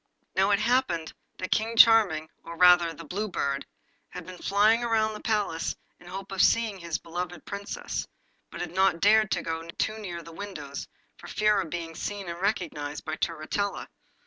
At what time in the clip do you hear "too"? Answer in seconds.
9.77-9.99